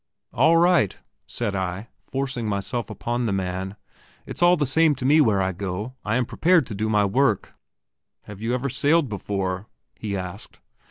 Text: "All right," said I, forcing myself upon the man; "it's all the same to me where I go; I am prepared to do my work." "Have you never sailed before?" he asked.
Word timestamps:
"All 0.33 0.57
right," 0.57 0.97
said 1.27 1.53
I, 1.55 1.89
forcing 2.01 2.49
myself 2.49 2.89
upon 2.89 3.27
the 3.27 3.31
man; 3.31 3.75
"it's 4.25 4.41
all 4.41 4.57
the 4.57 4.65
same 4.65 4.95
to 4.95 5.05
me 5.05 5.21
where 5.21 5.43
I 5.43 5.51
go; 5.51 5.93
I 6.03 6.15
am 6.15 6.25
prepared 6.25 6.65
to 6.65 6.73
do 6.73 6.89
my 6.89 7.05
work." 7.05 7.53
"Have 8.23 8.41
you 8.41 8.49
never 8.49 8.67
sailed 8.67 9.09
before?" 9.09 9.67
he 9.93 10.17
asked. 10.17 10.59